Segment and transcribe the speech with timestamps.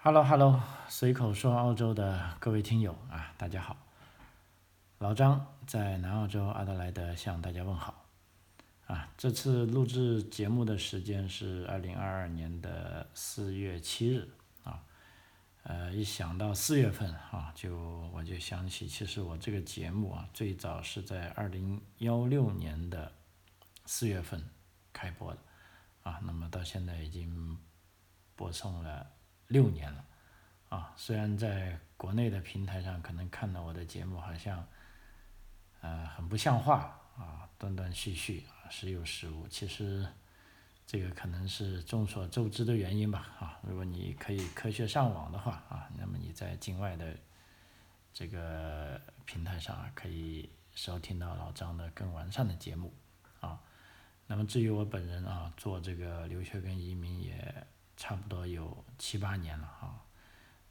[0.00, 3.76] Hello Hello，随口说澳洲的各位听友啊，大家好，
[4.98, 8.06] 老张在南澳洲阿德莱德向大家问好
[8.86, 9.12] 啊。
[9.18, 14.28] 这次录制节目的时间是二零二二年的四月七日
[14.62, 14.84] 啊，
[15.64, 17.76] 呃，一想到四月份啊，就
[18.12, 23.10] 我就想起，其实我这个节目啊，最早是在二零幺六年的
[23.84, 24.48] 四月份
[24.92, 25.38] 开播的
[26.04, 27.58] 啊，那么到现在已经
[28.36, 29.04] 播送了。
[29.48, 30.04] 六年了，
[30.68, 34.66] 啊，虽然在国内的平台上可能看到我的节目好像，
[35.80, 39.48] 呃，很不像话啊，断断续续啊，时有时无。
[39.48, 40.06] 其实
[40.86, 47.16] 这个可能是众所周知的原因吧，啊，如果你可以科学上网的话啊，那么你在境外的
[48.12, 52.92] 这个平台上啊，可以收听到老张的更完善的节目，
[53.40, 53.58] 啊，
[54.26, 57.66] 那么至于我本人啊，做这个留学跟移民也。
[57.98, 59.92] 差不多有七八年了哈，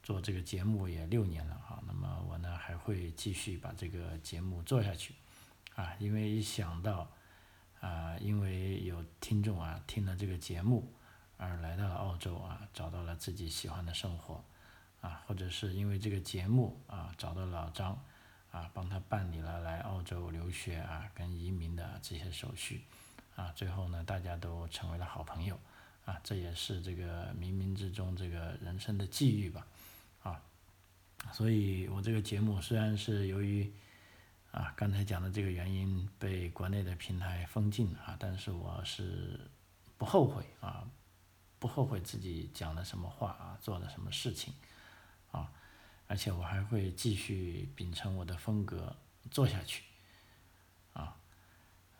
[0.02, 5.14] 做这个节目也六年了哈，那么我呢还会继续把这个节目做下去，
[5.76, 7.06] 啊，因为一想到，
[7.82, 10.90] 啊，因为有听众啊听了这个节目
[11.36, 14.42] 而来到了澳洲啊，找到了自己喜欢的生活，
[15.02, 18.02] 啊，或者是因为这个节目啊找到老张，
[18.50, 22.84] 啊，帮他办理了来澳洲留学啊跟移民的这些手续，
[23.36, 25.60] 啊，最后呢大家都成为了好朋友。
[26.08, 29.66] 啊，这也是这个冥冥之中这个人生的际遇吧，
[30.22, 30.42] 啊，
[31.34, 33.70] 所以我这个节目虽然是由于
[34.50, 39.38] 啊刚才讲的这个原因被国内的平台封禁啊，但是我是
[39.98, 40.88] 不后悔啊，
[41.58, 44.54] 不后悔自己讲了什么话啊，做了什么事情
[45.30, 45.52] 啊，
[46.06, 48.96] 而且我还会继续秉承我的风格
[49.30, 49.82] 做下去。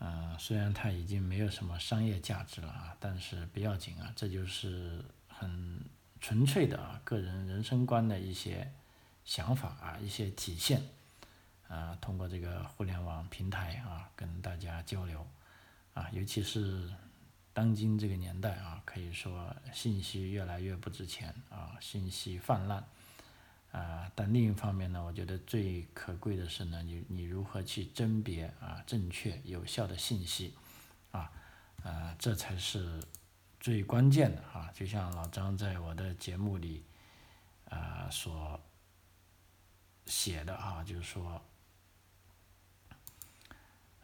[0.00, 5.80] 嗯，虽然它已经没有什么商业价值了啊，但是不要紧啊，这就是很
[6.20, 8.72] 纯粹的啊个人人生观的一些
[9.24, 10.80] 想法啊，一些体现
[11.68, 15.26] 啊，通过这个互联网平台啊跟大家交流
[15.94, 16.88] 啊，尤其是
[17.52, 22.86] 当今这个年代啊，可以说信息越来越不值钱啊，信息泛滥。
[23.70, 30.54] 啊，但另一方面呢，我觉得最可贵的是呢，你你如何去甄别啊正确有效的信息，
[31.10, 31.30] 啊，
[31.82, 33.02] 呃，这才是
[33.60, 34.70] 最关键的啊。
[34.72, 36.82] 就像老张在我的节目里
[37.68, 38.58] 啊所
[40.06, 41.42] 写的啊，就是说，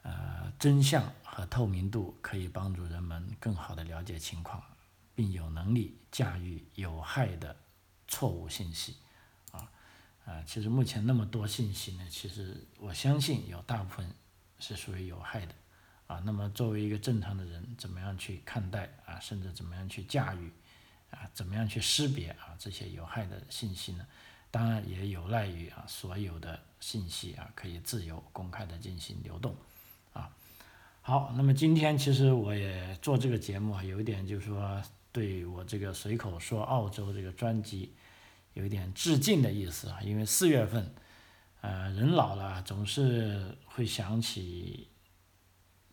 [0.02, 4.62] 呃，真相和透明度可以帮助人们更好的了解情况，
[5.14, 7.56] 并有能力驾驭有害的
[8.06, 8.98] 错误信息。
[10.24, 14.10] 啊，其实目前那么多信息呢，其实我相信有大部分
[14.58, 15.54] 是属于有害的，
[16.06, 20.50] 啊，那么作为一个正常的人，怎么样去看待啊，甚至怎么样去驾驭，
[21.10, 24.06] 啊，怎么样去识别啊这些有害的信息呢？
[24.50, 29.54] 当然也有赖于啊所有的信息啊可以自由公开的进行流动，
[30.14, 30.30] 啊，
[31.02, 37.92] 好，那么今天其实我也做这个节目啊，有一点就是说对我这个随口说澳洲这个专辑。
[38.54, 40.94] 有一点致敬的意思啊，因为四月份，
[41.60, 44.88] 呃，人老了总是会想起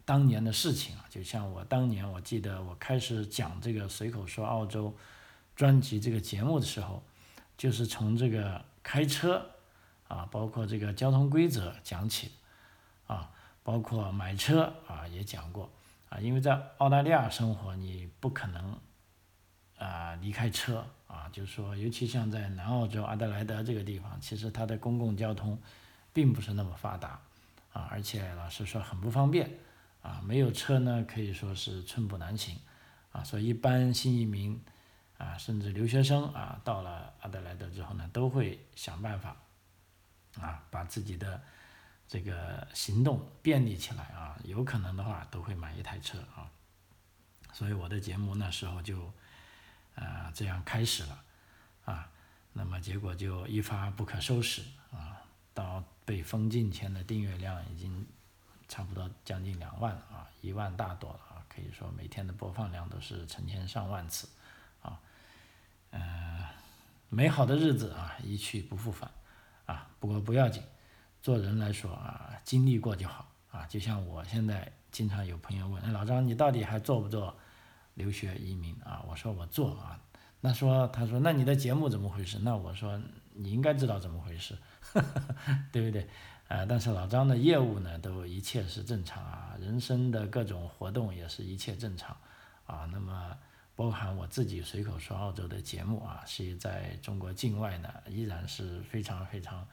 [0.05, 1.05] 当年的事情啊。
[1.09, 4.95] 就像我当年，我记得我开始讲这个随口说澳洲
[5.55, 7.03] 专辑这个节目的时候，
[7.57, 9.43] 就是从这个开车
[10.07, 12.31] 啊，包括这个交通规则讲起，
[13.07, 13.31] 啊，
[13.63, 15.71] 包括买车啊也讲过
[16.09, 18.79] 啊，因为在澳大利亚生活，你不可能
[19.79, 20.85] 啊离开车。
[21.11, 25.59] 啊，就是说，尤其像在南澳洲阿德莱德这个地方，其实它的公共交通
[26.13, 27.19] 并不是那么发达，
[27.73, 29.51] 啊，而且老实说很不方便，
[30.01, 32.57] 啊，没有车呢可以说是寸步难行，
[33.11, 34.57] 啊，所以一般新移民，
[35.17, 39.35] 啊，甚至留学生啊，到了阿德莱德之后呢，都会想办法，
[40.39, 41.41] 啊，把自己的
[42.07, 46.49] 这个行动便利起来啊，有可能的话都会买一台车啊，
[47.51, 49.11] 所以我的节目那时候就。
[50.01, 51.23] 啊，这样开始了，
[51.85, 52.09] 啊，
[52.53, 55.21] 那么结果就一发不可收拾啊！
[55.53, 58.07] 到被封禁前的订阅量已经
[58.67, 64.27] 差不多将近两万了啊，一万大多了啊，可以说每天的播放量都是成千上万次，
[64.81, 64.99] 啊，
[65.91, 66.43] 嗯，
[67.09, 69.11] 美好的日子啊一去不复返，
[69.67, 70.63] 啊，不过不要紧，
[71.21, 77.37] 做人来说啊，经历过就好啊，就像我现在经常有朋友问，老张你到底还做不做？
[78.01, 79.99] 留学移民啊，我说我做啊，
[80.41, 82.39] 那说他说那你的节目怎么回事？
[82.39, 82.99] 那我说
[83.33, 84.57] 你应该知道怎么回事，
[85.71, 86.07] 对不对？
[86.47, 92.17] 啊，但是老张的业务呢，都一切是正常啊，人生的各种活动也是一切正常
[92.65, 92.89] 啊。
[92.91, 93.37] 那么
[93.75, 99.65] 包含我自己随口说澳洲的节目啊，是在中国境外呢依然是非常非常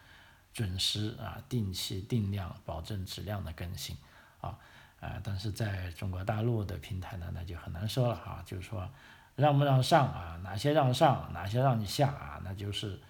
[0.53, 3.97] 准时啊，定期定量保证质量的更新
[4.41, 4.57] 啊，
[5.01, 8.89] 啊，但是在中国大陆的平台呢，那就很难说了哈，就是说
[9.37, 13.01] 让不让上啊，哪些让上，哪些让你下啊，那就是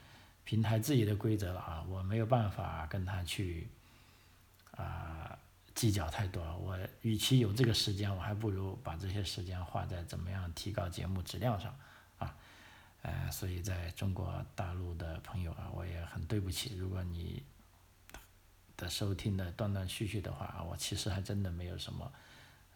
[0.45, 3.69] 平台自己的规则了啊，我没有办法跟他去
[4.73, 5.39] 啊。
[5.75, 11.73] 计较太多，我与其有这个时间，我还不如把这些时间花在怎么样提高节目质量上，
[12.19, 12.35] 啊，
[13.03, 17.41] 呃，所以在中国大陆的朋友啊，我也很对不起，如果你
[18.79, 22.11] 的收听的断断续续的话，我其实还真的没有什么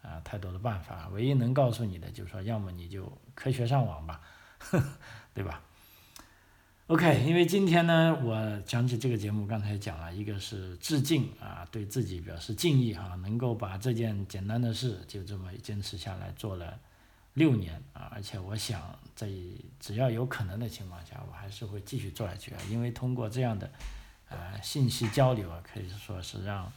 [0.03, 4.21] 啊太多的办法，唯一能告诉你的就是说，要么你就科学上网吧，
[5.33, 5.63] 对吧
[6.87, 16.77] ？OK，因为今天呢，我讲起这个节目，刚才讲了一个是致敬啊，对自己表示敬意哈，能够把这件简单的事就这么坚持下来做了
[17.35, 19.31] 六年啊，而且我想在
[19.79, 23.71] 只要有可能的情况下，我还是会继续做下去啊，因为通过这样的
[24.33, 26.71] 呃信息交流啊，可以说是让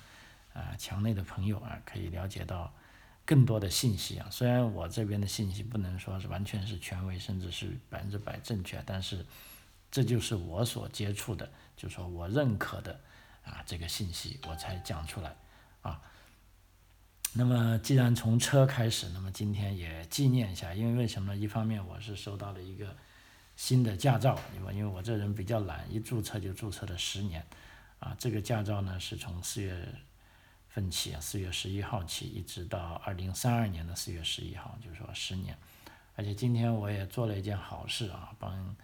[0.52, 2.72] 啊墙内的朋友啊可以了解到
[3.24, 9.24] 更多的信息啊，虽然我这边的信息不能说是完全是权威，甚至是百分之百正确，但是。
[9.88, 13.00] 这就是我所接触的，就说我认可的
[13.44, 15.34] 啊这个信息，我才讲出来
[15.80, 16.02] 啊。
[17.32, 21.34] 那么既然从车开始，那么今天也纪念一下，因为为什么？
[21.34, 22.94] 一方面我是收到了一个
[23.56, 27.44] 新的驾照，因为因为我这人比较懒，一注册就注册了十年
[27.98, 28.14] 啊。
[28.18, 29.88] 这个驾照呢是从四月
[30.68, 35.58] 份起，四月十一号起，一直到二零三二年的四月十一号，就是说十年。
[36.14, 38.76] 而且今天我也做了一件好事啊，帮。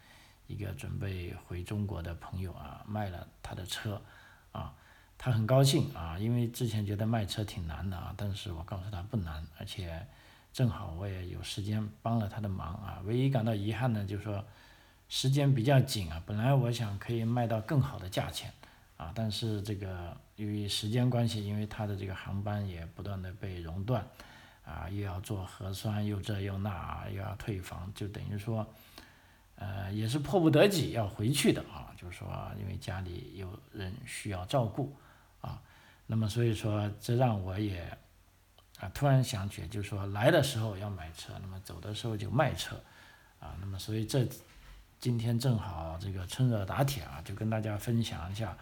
[0.49, 4.03] 一个准备回中国的朋友啊，卖了他的车，
[4.51, 4.75] 啊，
[5.17, 10.07] 他很高兴啊，因为之前觉得卖车挺难的啊，但是我告诉他不难，而且
[10.53, 14.45] 正好我也有时间帮了他的忙啊，唯一感到遗憾的就是说
[15.15, 18.51] 时间比较紧啊，本来我想可以卖到更好的价钱
[18.97, 24.03] 啊，但是这个由于时间关系，因为他的这个航班也不断的被熔断，
[24.65, 28.67] 啊，又要做核酸，又这又那，又要退房，就等于说。
[29.57, 34.97] 呃，也是迫不得已要回去的啊，就是说，因为家里有人需要照顾
[35.43, 35.61] 啊，
[36.07, 37.87] 那么所以说，这让我也
[38.81, 42.83] 啊突然想起，就是说来的时候要买车，那么走的时候就卖车
[43.39, 44.27] 啊，那么所以这
[45.03, 48.57] 今天正好这个趁热打铁啊，就跟大家分享一下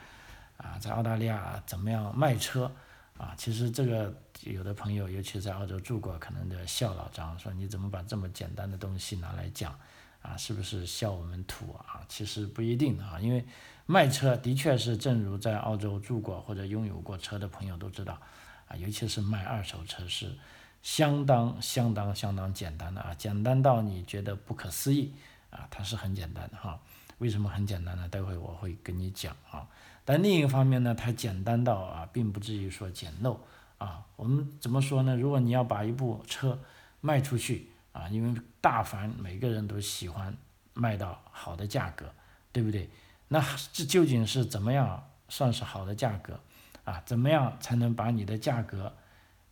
[0.56, 2.72] 啊，在澳大利亚怎么样卖车
[3.18, 4.10] 啊，其实这个
[4.44, 9.78] 有的朋友，尤其在澳洲住过，可能的笑老张，说你怎么把这么简单的东西拿来讲？
[10.22, 12.00] 啊，是不是笑我们土啊？
[12.08, 13.44] 其实不一定啊，因为
[13.84, 18.18] 卖车的确是，正如在澳洲住过或者拥有过车的朋友都知道，
[18.66, 20.34] 啊，尤其是卖二手车是
[20.80, 25.12] 相当相当相当简单的啊，简单到你觉得不可思议
[25.50, 26.80] 啊，它是很简单的哈。
[27.18, 28.08] 为什么很简单呢？
[28.08, 29.68] 待会我会跟你讲啊。
[30.04, 33.36] 但另一方面呢，它简单到啊，并不至于说简陋
[33.78, 34.04] 啊。
[34.16, 35.14] 我们怎么说呢？
[35.16, 36.58] 如果你要把一部车
[37.00, 40.34] 卖出去，啊，因为大凡每个人都喜欢
[40.72, 42.12] 卖到好的价格，
[42.52, 42.88] 对不对？
[43.28, 46.40] 那这究竟是怎么样算是好的价格？
[46.84, 48.94] 啊，怎么样才能把你的价格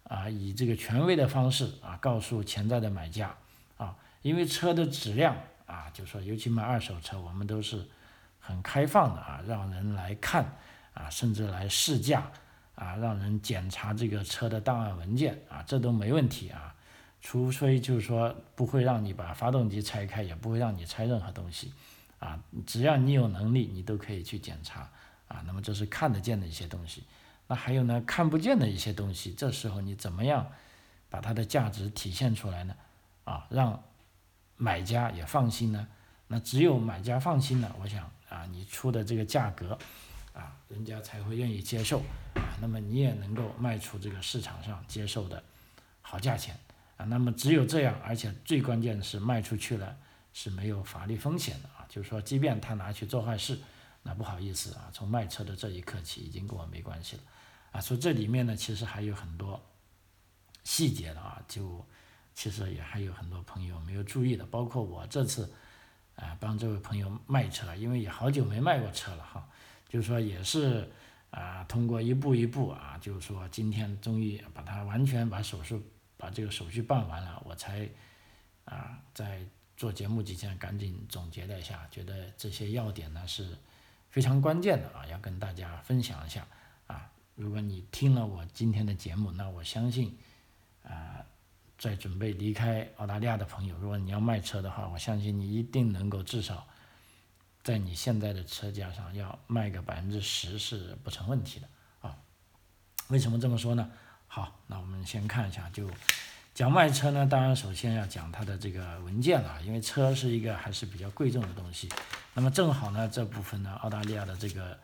[0.04, 3.36] 啊以这个权威的方式啊告诉潜在的买家？
[3.76, 5.36] 啊，因为车的质量
[5.68, 7.86] 啊，就说尤其买二手车，我们都是
[8.40, 10.56] 很开放的啊，让人来看
[10.94, 12.32] 啊，甚至来试驾
[12.74, 16.74] 啊，让人检查这个车的档案文件啊，这都没问题啊。
[17.20, 21.72] 除非就是说不会让你把发动机拆开，也不会让你拆任何东西，
[22.18, 24.88] 啊，只要你有能力，你都可以去检查，
[25.26, 27.02] 啊，那么这是看得见的一些东西。
[27.48, 30.46] 那还有呢，看不见的一些东西，这时候你怎么样
[31.10, 32.74] 把它的价值体现出来呢？
[33.24, 33.82] 啊，让
[34.58, 35.88] 买家也放心呢？
[36.26, 39.78] 那只有买家放心了，我想啊，你出的这个价格，
[40.34, 42.00] 啊，人家才会愿意接受，
[42.34, 45.42] 啊，那么你也能够卖出这个市场上接受的
[46.02, 46.54] 好价钱。
[46.98, 49.96] 啊，那么只有这样，而且最关键的是卖出去了
[50.34, 53.56] 是没有法律风险的啊，就是说，即便他拿去做坏事，
[54.02, 57.22] 那不好意思啊，从卖车的这一刻起已经跟我没关系了，
[57.70, 59.64] 啊，所以这里面呢其实还有很多
[60.64, 61.86] 细节的啊，就
[62.38, 65.52] 其实也还有很多朋友没有注意的，包括我这次
[66.14, 69.48] 啊帮这位朋友卖车，因为也好久没卖过车了哈，
[69.88, 70.88] 就是说也是
[71.30, 75.82] 啊通过一步一步啊，就是说今天终于把它完全把手术。
[76.20, 77.88] 把这个手续办完了，我才
[78.64, 79.40] 啊在
[79.76, 83.56] 做节目之前赶紧总结了一下，觉得这些要点呢是
[84.10, 86.44] 非常关键的啊，要跟大家分享一下
[86.88, 87.08] 啊。
[87.36, 90.18] 如果你听了我今天的节目，那我相信
[90.82, 91.24] 啊
[91.78, 96.66] 在准备离开澳大利亚的朋友，如果你要卖车的话，我相信你一定能够至少
[97.62, 101.68] 在你现在的车价上要卖个百分之十是不成问题的
[102.00, 102.16] 啊。
[103.10, 103.88] 为什么这么说呢？
[104.26, 105.88] 好，那我们先看一下，就
[106.52, 111.88] 讲卖车呢，当然首先要讲它的这个文件了，因为车是一个还是比较贵重的东西。
[112.34, 114.76] 那么正好呢，这部分呢，澳大利亚的这个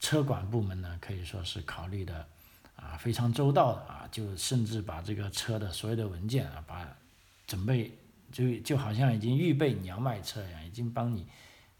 [0.00, 2.26] 车管部门呢，可以说是考虑的。
[2.84, 6.86] 啊，非常周到的啊，就甚至把这个车的所有的文件啊，把
[7.46, 7.90] 准备
[8.30, 11.26] 就就好像已经预备你要卖车一样，已经帮你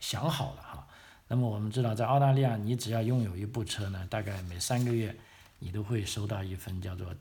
[0.00, 0.88] 想好了哈。
[1.28, 5.14] 那么我们知道，在澳大利亚，你只要拥有一部车呢，大概每三个月
[5.58, 7.14] 你都会收到一份叫做，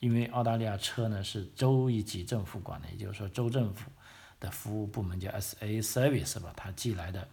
[0.00, 3.90] 因为澳大利亚车呢是州一级政府管的，也就是说州政府
[4.38, 7.26] 的服务部门叫 SA Service 吧，他寄来的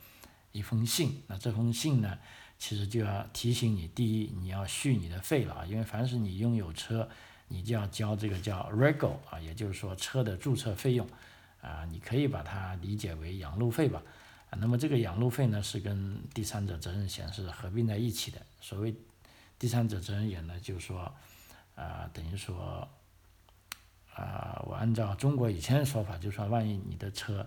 [0.51, 1.21] 一封信。
[1.27, 2.17] 那这封信呢？
[2.61, 7.09] 其实就要提醒你，第一，你要续你的费了啊，因为凡是你拥有车，
[7.47, 11.09] 你就要交这个叫 Rego 啊，也就是说车的注册费用
[11.59, 14.03] 啊，你可以把它理解为养路费吧
[14.51, 14.59] 啊。
[14.61, 18.39] 那么这个养路费呢，是跟第三者责任险是合并在一起的。
[18.61, 18.93] 所谓
[19.57, 21.11] 第三者责任险呢，就是说
[21.73, 22.87] 啊，等于说
[24.13, 27.43] 啊，我按照中国以前的说法，就是说万一你的车。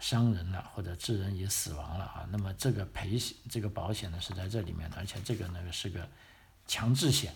[0.00, 6.08] 伤人了或者致人于死亡了啊，那么这个赔这个保险呢是在这里面的，而且这个那个是个
[6.66, 7.34] 强制险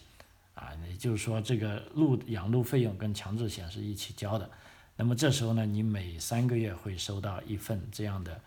[0.55, 4.49] 啊，也就是说这个路养路费用跟强制险是一起交的。
[4.95, 8.41] 那么这时候呢，你每三个月会收到一份这样的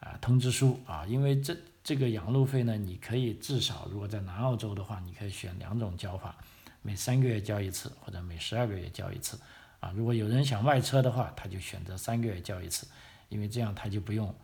[0.00, 6.36] 啊通知书啊，因为这这个养路费呢，你可以至少如果在南澳洲的话，你可以选两种交法，
[6.82, 9.38] 每三个月交一次或者每十二个月交一次
[9.80, 9.90] 啊。
[9.96, 12.86] 如果有人想卖车的话，他就选择三个月交一次。
[13.28, 14.34] 因为这样他就不用，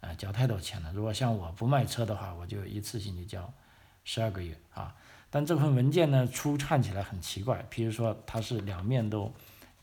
[0.00, 0.92] 呃，交太多钱了。
[0.92, 3.52] 如果像我不卖车的话，我就一次性就交
[4.04, 4.94] 十二个月啊。
[5.30, 9.32] 但这份文件呢，初看起来很奇怪，譬如说它是两面都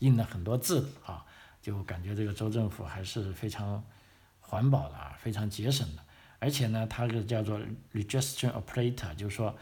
[0.00, 1.24] 印了很多字啊，
[1.62, 3.82] 就感觉这个州政府还是非常
[4.40, 6.02] 环保的啊，非常节省的。
[6.38, 7.58] 而且呢，它是叫做
[7.92, 9.56] registration operator，就是说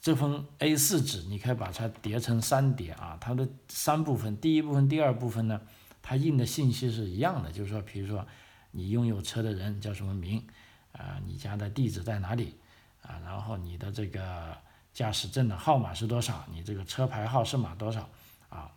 [0.00, 5.60] 这份 A4 纸你可以把它叠成三叠啊，它的三部分，第一部分、第二部分呢。
[6.08, 8.24] 它印的信息是一样的，就是说，比如说，
[8.70, 10.46] 你拥有车的人叫什么名，
[10.92, 12.54] 啊，你家的地址在哪里，
[13.02, 14.56] 啊，然后你的这个
[14.92, 18.08] 驾驶证的号码是多少，你这个车牌号是码多少，
[18.48, 18.70] 啊，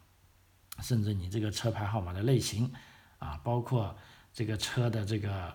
[0.81, 2.73] 甚至你这个车牌号码的类型，
[3.19, 3.95] 啊，包括
[4.33, 5.53] 这个车的这个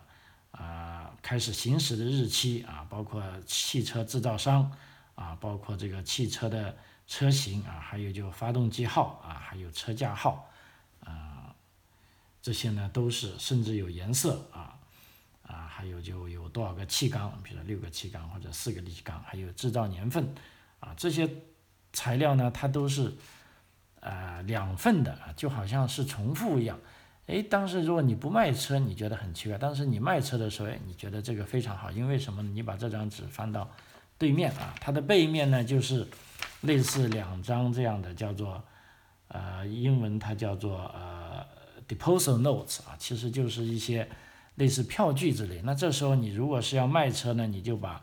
[0.52, 4.70] 啊开始行驶的日期，啊，包括汽车制造商，
[5.16, 6.76] 啊，包括这个汽车的
[7.08, 10.48] 车型，啊，还有就发动机号，啊，还有车架号。
[12.44, 14.76] 这些呢都是，甚至有颜色啊，
[15.44, 20.28] 啊，还有就有多少个气缸，比如说六个气缸或者四个气缸，还有制造年份，
[20.78, 21.26] 啊，这些
[21.94, 23.10] 材料呢它都是，
[24.00, 26.78] 呃，两份的，就好像是重复一样。
[27.28, 32.42] 哎，当时如果你不卖车，你觉得很奇怪，但是你卖车的时候，你觉得这个非常好，因为什么？
[32.42, 33.66] 你把这张纸翻到
[34.18, 36.06] 对面啊，它的背面呢就是
[36.60, 38.62] 类似两张这样的，叫做，
[39.28, 41.13] 呃，英文它叫做呃。
[41.86, 44.08] Deposit notes 啊，其实就是一些
[44.54, 45.60] 类似票据之类。
[45.64, 48.00] 那这时候你如果是要卖车呢，你就把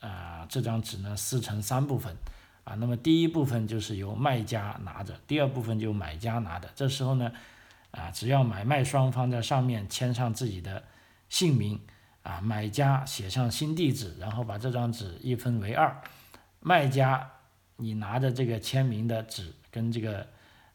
[0.00, 2.14] 啊这张纸呢撕成三部分
[2.64, 2.74] 啊。
[2.74, 6.68] 那么第一部分就是由卖家拿着，第二部分就买家拿的。
[6.74, 7.32] 这时候呢
[7.92, 10.84] 啊，只要买卖双方在上面签上自己的
[11.30, 11.80] 姓名
[12.22, 16.02] 啊，买家写上新地址，然后把这张纸一分为二，
[16.60, 17.30] 卖家
[17.76, 20.26] 你拿着这个签名的纸跟这个。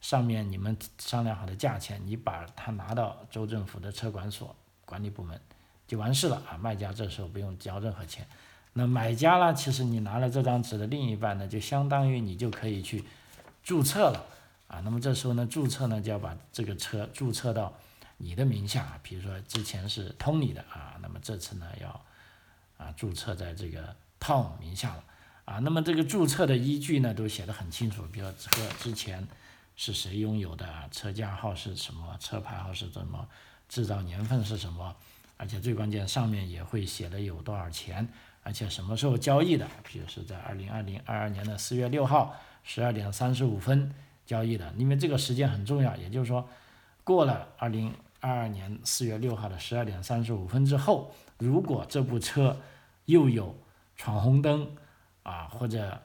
[0.02, 4.54] 上面你们商量好的价钱，你把它拿到州政府的车管所
[4.84, 5.40] 管理部门
[5.86, 6.58] 就完事了啊。
[6.58, 8.26] 卖家这时候不用交任何钱。
[8.72, 9.54] 那买家呢？
[9.54, 13.04] 其实你拿了这张纸的另一半呢，就相当于你就可以去
[13.62, 14.26] 注册了
[14.66, 14.80] 啊。
[14.80, 17.72] 那么这时候呢，注册呢就要把这个车注册到
[18.16, 21.88] 你的名下，比如说之前是 Tony 的啊，那么这次呢要
[22.76, 25.04] 啊注册在这个 Tom 名下了
[25.44, 25.60] 啊。
[25.60, 29.28] 那么这个注册的依据呢都写的很清楚，比如说之前。
[29.74, 30.66] 是谁拥有的？
[30.90, 32.16] 车架号是什么？
[32.20, 33.26] 车牌号是什么？
[33.68, 34.94] 制造年份是什么？
[35.38, 38.06] 而且最关键，上面也会写的有多少钱，
[38.42, 39.66] 而且什么时候交易的？
[39.82, 43.92] 比如是在二零二零二二年的四月六号十二点三十五分
[44.24, 45.96] 交易的，因为这个时间很重要。
[45.96, 46.48] 也就是说，
[47.02, 52.60] 过了二零二二年四月六号的十二点三十五分之后，如果这部车
[53.06, 53.58] 又有
[53.96, 54.76] 闯红灯
[55.22, 56.00] 啊，或者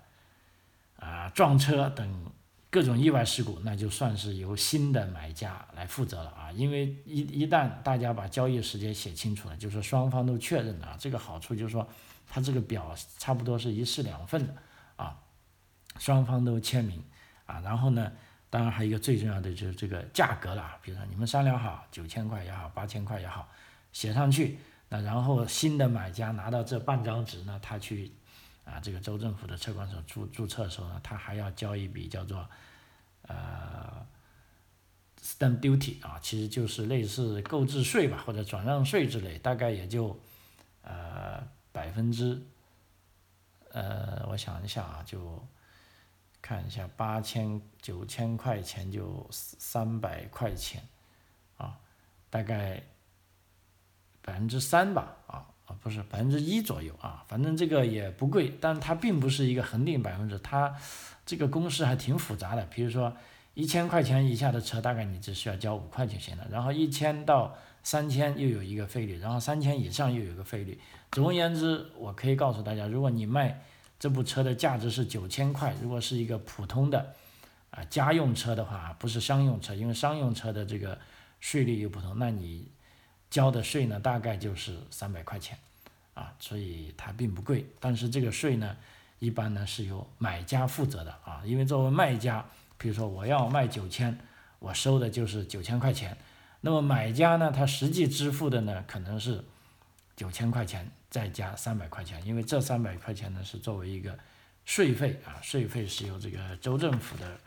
[0.96, 2.32] 啊撞车等。
[2.70, 6.52] 各种意外事故，那就算是由新的买家来负责了啊！
[6.52, 11.88] 因为一一旦大家把交易时间写清楚了，就是双方都确认了，这个好处就是说，
[12.28, 14.54] 它这个表差不多是一式两份的
[14.98, 15.18] 啊，
[15.98, 17.02] 双方都签名
[17.46, 18.12] 啊，然后呢，
[18.50, 23.50] 当然还有一个最重要的就是这个价格了，比如说你们商量好九千块也好，八千块也好，
[23.94, 24.60] 写上去，
[24.90, 28.12] 那然后新的买家拿到这半张纸呢，他去
[28.68, 32.48] 啊这个州政府的车管所注注册的时候呢，他还要交一笔叫做
[33.24, 34.06] 呃
[35.22, 40.20] stamp duty 啊，其实就是类似购置税吧或者转让税之类，大概也就
[40.84, 42.42] 呃百分之
[43.72, 45.48] 呃我想一下啊就。
[46.40, 50.88] 看一下，八千九千块钱就三百块钱，
[51.58, 51.78] 啊，
[52.30, 52.82] 大概
[54.22, 55.46] 百分之三吧，啊啊
[55.88, 60.76] 不是百分之一左右啊，反正这个也不贵，但它并不是一个恒定百分之，它
[61.26, 62.66] 这个公式还挺复杂的。
[62.66, 63.16] 比如说
[63.54, 70.78] 一千块钱以下的车，大概你只需要交五块就行了，然后一千到三千又有一个费率，然后三千以上又有一个费率。
[71.12, 73.62] 总而言之，我可以告诉大家，如果你卖。
[74.00, 77.16] 这部车的价值是九千块，如果是一个普通的
[77.72, 80.96] 啊家用车的话，不是商用车，因为商用车的这个
[81.40, 82.68] 税率又不同，那你
[83.32, 85.58] 交的税呢大概就是三百块钱
[86.18, 87.66] 啊，所以它并不贵。
[87.80, 88.76] 但是这个税呢，
[89.20, 92.44] 一般呢是由买家负责的啊，因为作为卖家，
[92.78, 94.18] 比如说我要卖九千，
[94.60, 96.18] 我收的就是九千块钱，
[96.62, 99.44] 那么买家呢，他实际支付的呢可能是
[100.16, 100.92] 九千块钱。
[101.10, 104.20] 再加三百块钱，因为这三百块钱呢是作为一个
[104.66, 107.40] 税费啊，税费是由这个州政府的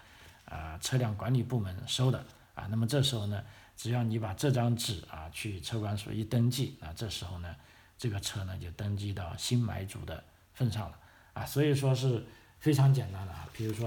[0.47, 2.25] 啊车辆管理部门收的
[2.55, 2.67] 啊。
[2.71, 3.45] 那么这时候呢，
[3.77, 7.55] 只要你把这张纸啊去车管所一登记，那这时候呢，
[8.01, 10.99] 这个车呢就登记到新买主的份上了
[11.35, 11.45] 啊。
[11.45, 12.25] 所以说是
[12.59, 13.47] 非常简单的啊。
[13.53, 13.87] 比如说，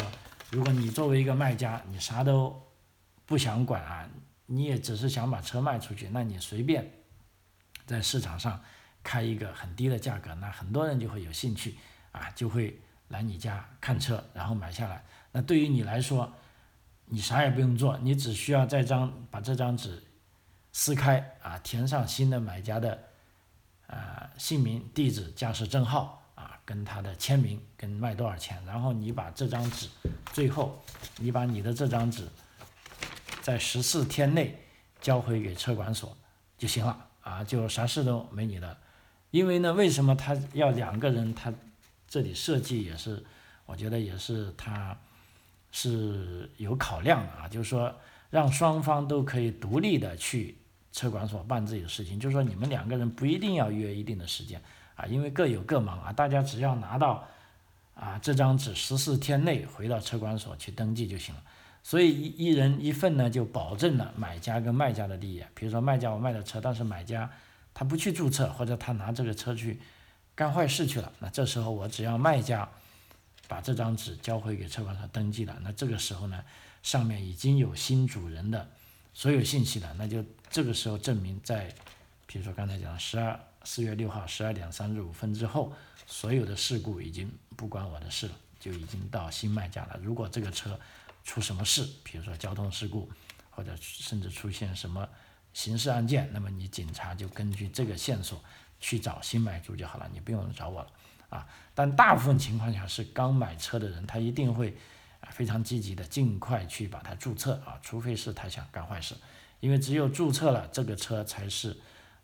[0.52, 2.62] 如果你作为一个卖家，你啥都
[3.26, 4.08] 不想管啊，
[4.46, 6.90] 你也只是想把车卖出去，那你随便
[7.88, 8.62] 在市场上。
[9.06, 11.76] 开一个很低的价格，那很多人就会有兴趣
[12.14, 12.80] 啊，就会
[13.10, 15.04] 来你家看车，然后买下来。
[15.34, 16.32] 那对于你来说，
[17.08, 20.02] 你啥也不用做，你只需要这张把这张纸
[20.72, 22.98] 撕开啊，填上新的买家的
[23.94, 29.88] 呃姓名、地址、驾驶证号啊，跟他的签名，跟卖多少钱，然后你把这张纸，
[30.34, 30.84] 最后
[31.18, 32.28] 你把你的这张纸
[33.42, 34.58] 在十四天内
[35.00, 36.18] 交回给车管所
[36.58, 38.78] 就行了啊，就啥事都没你的。
[39.30, 41.34] 因为呢，为什么他要两个人？
[41.36, 41.54] 他
[42.08, 43.24] 这里设计也是，
[43.66, 44.98] 我觉得也是他
[45.72, 47.94] 是有考量的啊，就是说
[48.30, 50.58] 让双方都可以独立的去
[50.94, 54.62] 车管所办自己的事情，就是说你们两个人不一定要约一定的时间
[54.96, 57.28] 啊，因为各有各忙啊，大家只要拿到
[57.94, 61.44] 啊这张纸，十四天内回到车管所去登记就行了。
[61.84, 65.44] 所以一一人一份呢，就保证了买家跟卖家的利益。
[65.54, 67.30] 比如说卖家我卖的车，但是买家。
[67.76, 69.82] 他不去注册，或者他拿这个车去
[70.36, 72.70] 干坏事去了，那这时候我只要卖家
[73.48, 76.44] 把这张纸交回给车管所登记了，那这个时候呢，
[76.84, 78.70] 上面已经有新主人的
[79.14, 81.74] 所有信息的，那就这个时候证明在，
[82.26, 85.72] 比如说刚才讲十二四月六号十二点三十五分之后，
[86.06, 90.00] 所有的事故已经不关我的事了，就已经到新卖家了。
[90.02, 90.80] 如果这个车
[91.24, 93.10] 出什么事，比如说交通事故，
[93.50, 95.08] 或者甚至出现什么。
[95.54, 98.44] 刑事案件，那么你警察就根据这个线索
[98.80, 100.88] 去找新买主就好了，你不用找我了
[101.30, 101.48] 啊。
[101.76, 104.76] 但大部分情况下是刚买车的人，他一定会
[105.34, 109.16] 非常积极的尽快去把它注册啊，除非是他想干坏事，
[109.60, 111.76] 因为只有注册了这个车才是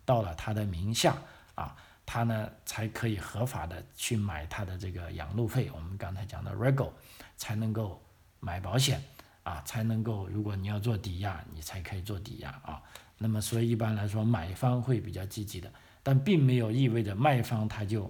[0.05, 1.17] 到了他的名下
[1.55, 6.91] 啊，他呢才可以合法的去买他的这个养路费，我们刚才讲的 rego
[7.35, 8.01] 才能够
[8.39, 9.03] 买保险
[9.43, 12.81] 啊，才能够如果你要做抵押，你才可以做抵押啊。
[13.17, 15.69] 那么，所以一般来说，买方会比较积极的，
[16.01, 18.09] 但并没有意味着卖方他就，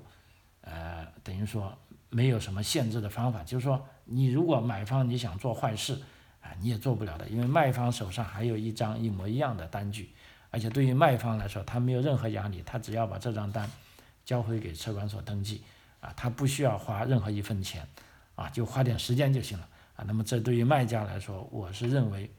[0.61, 1.75] 呃，等于说
[2.09, 3.43] 没有什么限制的方法。
[3.43, 6.01] 就是说，你如果买方你想做坏事，
[6.41, 10.09] 啊，你也做不了的，因为卖方手上还有一张一模一样的单据，
[10.49, 13.69] 而且对于卖方来说，他没有任何压力，他只要把这张单
[14.25, 15.63] 交回给车管所登记，
[15.99, 17.87] 啊，他不需要花任何一分钱，
[18.35, 22.29] 啊，就花点时间就行了，啊，那么这对于卖家来说，我是认为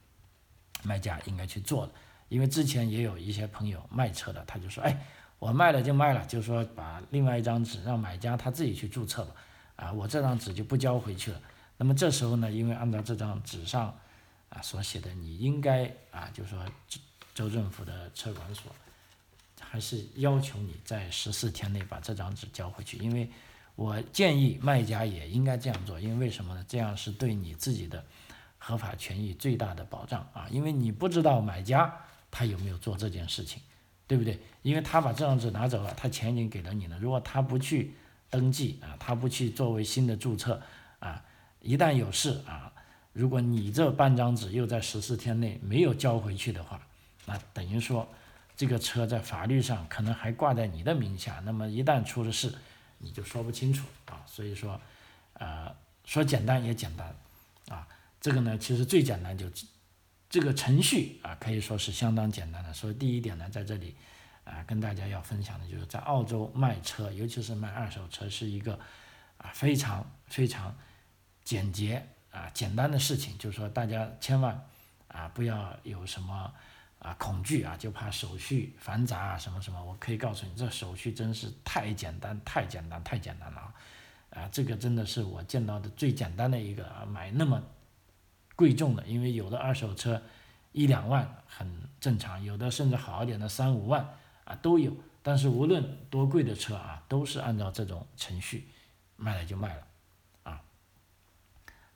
[0.83, 1.93] 卖家应该去做的。
[2.29, 5.05] 因为之前也有一些朋友卖车的，他就说：“哎，
[5.41, 9.35] 我卖了就卖了，就说把另外一张纸让买家他自己去注册吧，
[9.81, 11.41] 啊，我这张纸就不交回去了。
[11.77, 13.97] 那么这时候呢，因为按照这张纸上
[14.51, 16.63] 啊所写的，你应该啊，就说
[17.35, 18.71] 州政府的车管所
[19.61, 22.99] 还是要求你在十四天内把这张纸交回去。
[22.99, 23.29] 因为
[23.75, 26.65] 我建议卖家也应该这样做，因为为什么呢？
[26.69, 28.05] 这样是对你自己的
[28.59, 31.93] 合法权益最大的保障啊，因为你不知道买家。
[32.33, 33.61] 他有没有做这件事情，
[34.07, 34.39] 对不对？
[34.63, 36.97] 因为他把这张纸拿走了，他钱已经给了你了。
[37.01, 37.93] 如果他不去
[38.31, 40.63] 登记啊，他不去作为新的注册
[41.01, 41.23] 啊，
[41.61, 42.73] 一旦有事啊，
[43.13, 46.81] 如果你这半张纸又在十四天内没有交回去的话，
[47.27, 48.09] 那等于说
[48.57, 52.55] 这个车在法律上可能还挂在你的名下，那么一旦出了事，
[52.99, 54.23] 你就说不清楚啊。
[54.27, 54.81] 所以说，
[55.33, 57.15] 呃，说简单也简单
[57.69, 57.87] 啊，
[58.21, 59.47] 这个呢其实最简单就
[60.29, 62.73] 这个程序啊可以说是相当简单的。
[62.73, 63.97] 所以第一点呢，在这里
[64.51, 68.79] 啊跟大家要分享的就是在澳洲卖车，尤其是卖二手车，是一个
[69.39, 70.77] 啊非常非常
[71.45, 72.07] 简洁。
[72.33, 74.65] 啊，简单的事情，就是说大家千万
[75.09, 76.55] 啊不要有什么
[77.01, 79.85] 啊恐惧啊，就怕手续繁杂啊什么什么。
[79.85, 83.75] 我可以告诉你，这手续真是太简单，太简单，太简单了啊！
[84.31, 87.61] 啊，这个真的是我见到的最简单的一个啊，买那么
[88.55, 90.23] 贵重的，因为有的二手车
[90.71, 94.09] 一两万很正常，有的甚至好一点的三五万
[94.51, 94.93] 啊都有。
[95.23, 98.67] 但是无论多贵的车啊，都是按照这种程序
[99.17, 99.83] 卖了就卖了。
[100.45, 100.63] 啊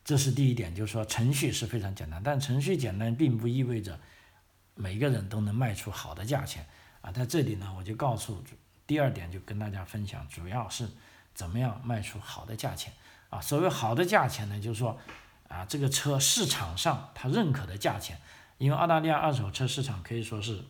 [0.05, 3.99] 这是第一点，就是说程序是非常简单，但程序简单并不意味着
[4.75, 6.67] 每个人都能卖出好的价钱
[7.01, 7.11] 啊。
[7.11, 8.45] 在这里呢，我就告诉
[8.87, 10.87] 第二点，就跟大家分享，主要是
[11.33, 12.93] 怎么样卖出好的价钱
[13.31, 13.41] 啊。
[13.41, 14.99] 所谓好的价钱呢，就是说
[15.49, 18.21] 啊，这个车市场上它认可的价钱，
[18.59, 20.63] 因为澳大利亚二手车市场可以说是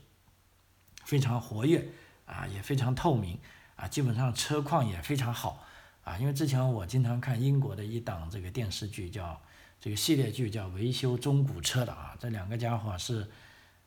[1.05, 1.87] 非常活跃
[2.27, 3.38] 啊，也非常透明
[3.77, 5.64] 啊，基本上车况也非常好。
[6.03, 9.40] 啊，因为之前我经常看英国的一档这个电视剧，叫
[9.81, 13.27] 这个系列剧叫《维修中古车》的啊，这两个家伙是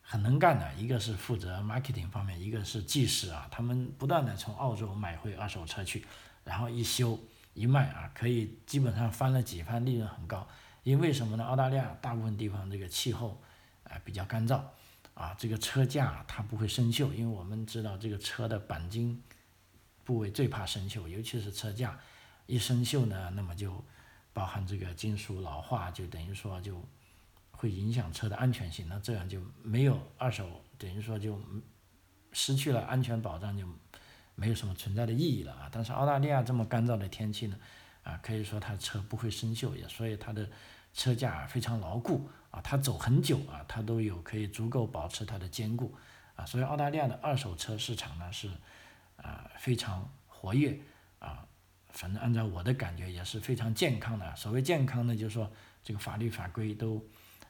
[0.01, 6.05] 很能干的，一个是负责 marketing 方面，一个是技师啊，他们不断的从澳洲买回二手车去，
[6.43, 7.19] 然后一修
[7.53, 10.47] 一卖啊，可以基本上翻了几番，利润很高。
[10.81, 11.43] 因为什么呢？
[11.43, 13.39] 澳大利亚大部分地方这个气候
[13.83, 14.61] 啊比较干燥
[15.17, 19.21] 啊，这个车架它不会生锈，因为我们知道这个车的钣金。
[20.03, 21.99] 部位最怕生锈，尤其是车架，
[22.45, 23.83] 一生锈呢，那么就
[24.31, 26.81] 包含这个金属老化，就等于说就
[27.51, 31.37] 会影响车的安全性，那这样就没有二手，等于说就
[32.31, 33.67] 失去了安全保障，就
[34.35, 35.69] 没有什么存在的意义了啊。
[35.69, 37.59] 但是澳大利亚这么干燥的天气呢，
[38.03, 40.49] 啊，可以说它车不会生锈，也所以它的
[40.93, 45.95] 车架非常牢固啊，它走很久啊，它都有可以足够保持它的坚固
[46.35, 48.49] 啊，所以澳大利亚的二手车市场呢是。
[49.17, 50.79] 啊，非常活跃
[51.17, 51.43] 啊，
[51.89, 54.35] 反正按照我的感觉也是非常健康的。
[54.35, 55.51] 所谓健康呢，就是说
[55.83, 57.03] 这个法律法规都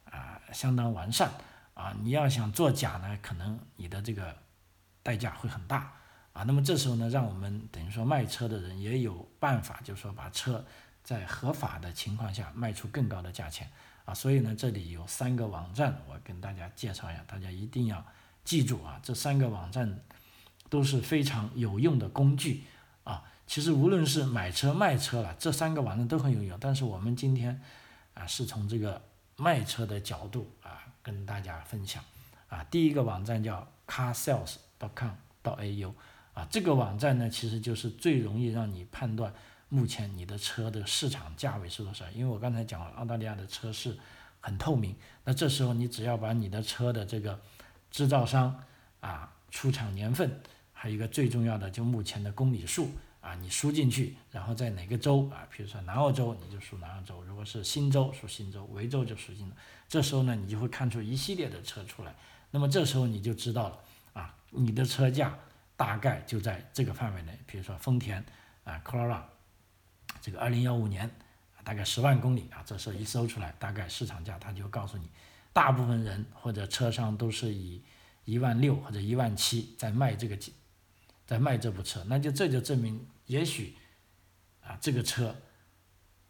[0.06, 1.30] 啊相当完善
[1.74, 1.94] 啊。
[2.02, 4.34] 你要想做假呢，可能你的这个
[5.04, 5.92] 代价会很大
[6.32, 6.44] 啊。
[6.44, 10.66] 那么这时候呢，让我们等于说卖车的人也有办法，就是说把车
[11.04, 13.70] 在合法的情况下卖出更高的价钱
[14.08, 14.14] 啊。
[14.16, 18.04] 所以呢，这里有三个网站，我跟大家介绍一下，大家一定要
[18.44, 20.00] 记住啊，这三个网站。
[20.70, 22.66] 都是非常有用的工具
[23.06, 23.24] 啊！
[23.48, 26.58] 其实无论是买车卖车了，这三个网站都很有用。
[26.60, 27.62] 但是我们今天
[28.14, 29.02] 啊，是从这个
[29.38, 32.04] 卖车的角度啊，跟大家分享
[32.50, 32.66] 啊。
[32.66, 35.94] 第一个网站叫 carsales.com.au
[36.34, 39.34] 啊，这个网站呢，其实就是最容易让你判断
[39.70, 42.10] 目前你的车的市场价位是多少。
[42.12, 43.98] 因为我刚才讲了，澳大利亚的车市
[44.40, 47.40] 很透明，那这时候你只要把你的车的这个
[47.92, 48.64] 制造商
[49.00, 50.42] 啊出厂年份。
[50.80, 55.42] 还有一个最重要的，就目前的公里数啊，你输进去，然后在哪个州啊？
[55.50, 59.56] 比如说南澳洲，你就输南澳洲；如果是新州，输新州；维州就输新州。
[59.90, 62.14] 这时候呢，你就会看出一系列的车出来。
[62.52, 63.80] 那么这时候你就知道了
[64.14, 65.36] 啊，你的车价
[65.76, 67.36] 大概就在这个范围内。
[67.48, 68.24] 比如说丰田
[68.64, 69.30] 啊 c o r o l a
[70.22, 71.10] 这个二零幺五年
[71.64, 75.10] 大概十万公里啊，这时候一搜出来，大概市场价，他就告诉你，
[75.52, 77.82] 大部分人或者车商都是以
[78.26, 80.38] 一万六或者一万七在卖这个
[81.26, 83.76] 在卖这部车，那就这就证明，也许，
[84.62, 85.36] 啊，这个车，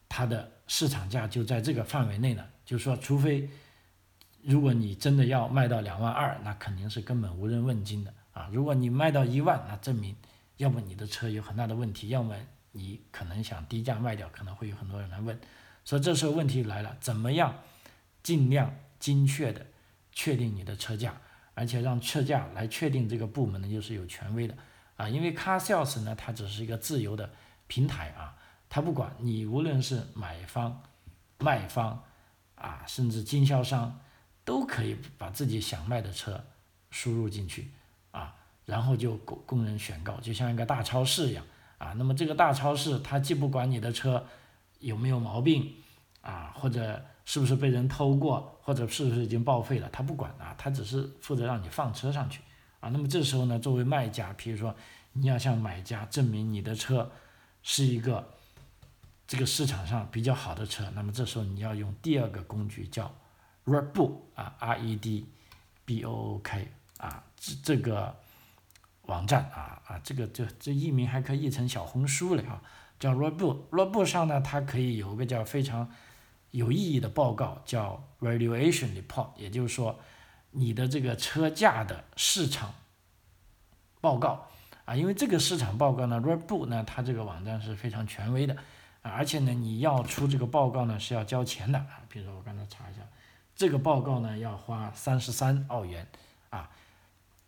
[0.09, 2.43] 它的市场价就在这个范围内呢。
[2.65, 3.49] 就是说，除非，
[4.41, 8.49] 如果你真的要卖到两万二，那肯定是根本无人问津的啊。
[8.51, 10.13] 如果你卖到一万，那证明，
[10.57, 12.35] 要么你的车有很大的问题，要么
[12.71, 15.39] 你可能想低价卖掉，可能会有很多人来问。
[15.83, 17.55] 所以这时候问题来了，怎么样，
[18.21, 19.65] 尽量精确的
[20.11, 21.15] 确定你的车价，
[21.53, 24.55] 而且让车价来确定这个部门呢，又是有权威的。
[24.97, 27.29] 啊，因为 Car Sales 呢，它只是一个自由的
[27.67, 28.35] 平台啊，
[28.67, 30.81] 它不管你无论是买方、
[31.37, 32.03] 卖方
[32.55, 34.01] 啊，甚至经销商，
[34.43, 36.43] 都可以把自己想卖的车
[36.89, 37.71] 输入进去
[38.11, 41.45] 啊，然后就供供人选购，就像一个大超市一样
[41.77, 41.93] 啊。
[41.97, 44.25] 那么这个大超市，它既不管你的车
[44.79, 45.73] 有没有毛病
[46.21, 52.41] 啊，或者是不是被人偷过，或者是不是已经报废了，它不管啊，它只是负责让你放车上去。
[52.79, 54.75] 啊，那么这时候呢，作为卖家，比如说
[55.13, 57.11] 你要向买家证明你的车
[57.63, 58.33] 是一个
[59.25, 63.11] 这个市场上比较好的车，那么这时候你要用第二个工具叫
[63.65, 65.25] Redbook 啊，R E D
[65.83, 68.15] B O O K 啊，这这个
[69.07, 72.61] 网站啊啊，这个这这译名还可以译成小红书了啊，
[72.99, 75.89] 叫 rebo rebo 上呢，它可以有个叫非常
[76.51, 79.99] 有意义的报告，叫 Valuation Report，也就是说
[80.51, 82.73] 你的这个车价的市场
[84.01, 84.47] 报告
[84.85, 88.55] 啊，因为这个市场报告呢，rebu 呢，它这个网站是非常权威的
[89.01, 89.11] 啊。
[89.11, 92.03] 而且呢，你要出这个报告呢是要交钱的啊。
[92.09, 93.01] 比如说我刚才查一下，
[93.55, 96.05] 这个报告呢要花三十三澳元。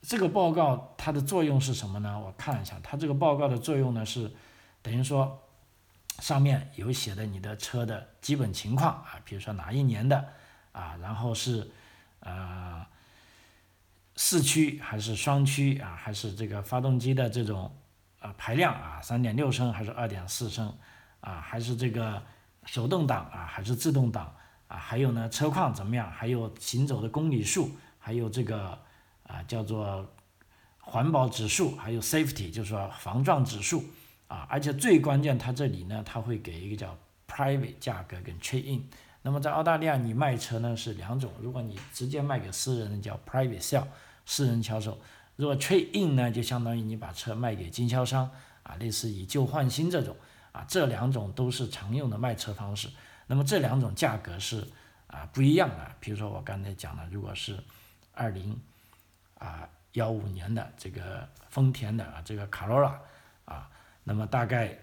[0.01, 2.19] 这个报告它的作用是什么呢？
[2.19, 4.31] 我看一下，它这个报告的作用呢是
[4.81, 5.41] 等于说
[6.19, 10.25] 上面有写的你的车的基本情况啊，比如说哪一年的
[10.71, 11.69] 啊，然后是
[12.21, 12.85] 呃
[14.15, 17.75] 四驱还是双驱啊，还是这个发动机的这种
[18.19, 20.73] 呃排量啊，三点六升还是二点四升。
[21.21, 22.23] 啊，还是这个
[22.63, 24.33] 手动挡啊，还是自动挡
[24.69, 24.77] 啊？
[24.77, 26.09] 还有呢，车况怎么样？
[26.09, 28.79] 还有行走的公里数，还有这个
[29.29, 30.05] 啊叫做
[30.79, 33.85] 环保指数，还有 safety，就是说防撞指数
[34.27, 34.45] 啊。
[34.49, 38.83] 而且最关键，它这里呢，它会给一个叫 private 价格跟 trade in。
[39.21, 43.87] 那么在澳大利亚，你卖车呢是两种，如果你直接卖给私人，叫 private sale，
[44.25, 44.97] 私人销售；
[45.37, 48.29] 如果 trade in 呢，就相当于你把车卖给经销商
[48.63, 50.15] 啊，类似以旧换新这种。
[50.51, 52.89] 啊，这两种都是常用的卖车方式。
[53.27, 54.67] 那么这两种价格是
[55.05, 55.95] 啊不一样的。
[55.99, 57.55] 比如说我刚才讲的，如果是
[58.13, 58.59] 二零
[59.39, 62.99] 啊幺五年的这个丰田的啊这个卡罗拉
[63.45, 63.67] 啊，
[64.03, 64.77] 那么大概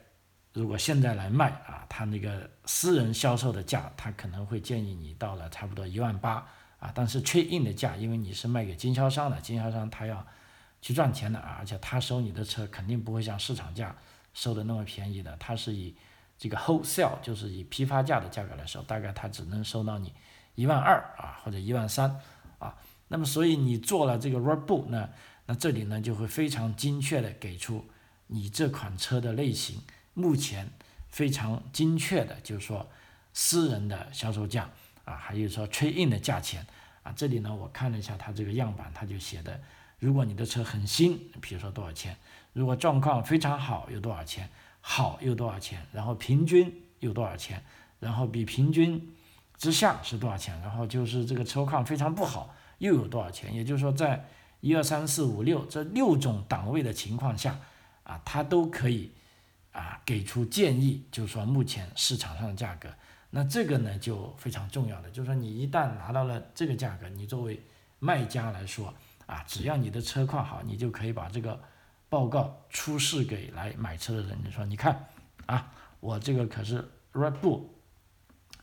[0.52, 6.44] 如果现在来卖啊，它那个私人销售的价，他可能会建议你到了差不多一万八
[6.80, 6.90] 啊。
[6.92, 10.26] 但是确定的价，因为你是卖给经销商的，经销商他要
[10.82, 13.94] 去赚钱的啊，而且他收你的车肯定不会像市场价。
[14.34, 15.96] 收的那么便宜的，它是以
[16.36, 20.12] 这个 wholesale，就是以批发价的价格来收，大概他只能收到你
[20.56, 22.20] 一万二啊，或者一万三
[22.58, 22.76] 啊。
[23.08, 25.10] 那么所以你做了这个 report 呢，
[25.46, 27.84] 那这里呢就会非常精确的给出
[28.26, 29.80] 你这款车的类型，
[30.14, 30.70] 目前
[31.08, 32.88] 非常精确的，就是说
[33.32, 34.68] 私人的销售价
[35.04, 36.66] 啊，还有说 train 的价钱
[37.02, 37.12] 啊。
[37.14, 39.60] 这里呢我看了一下它这个样板，它就写的，
[39.98, 42.16] 如果你的车很新，比如说多少钱。
[42.52, 44.48] 如果状况非常好，有多少钱？
[44.80, 45.84] 好又多少钱？
[45.92, 47.62] 然后平均有多少钱？
[48.00, 49.14] 然后比平均
[49.58, 50.58] 之下是多少钱？
[50.62, 53.54] 然后就是这个车况非常不好，又有多少钱？
[53.54, 54.28] 也就是说，在
[54.60, 57.58] 一二三四五六这六种档位的情况下，
[58.02, 59.12] 啊，它都可以
[59.72, 62.88] 啊给出建议，就是说目前市场上的价格。
[63.30, 67.62] 那这个呢就非常重要的，就是说你一旦拿到了这个价格，你作为
[67.98, 68.94] 卖家来说，
[69.26, 71.60] 啊，只要你的车况好，你就可以把这个。
[72.08, 75.08] 报告出示给来买车的人，你说你看
[75.46, 77.64] 啊，我这个可是 Red Bull